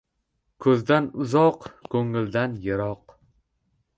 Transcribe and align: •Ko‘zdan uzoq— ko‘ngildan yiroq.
•Ko‘zdan 0.65 1.09
uzoq— 1.25 1.69
ko‘ngildan 1.95 2.57
yiroq. 2.67 3.17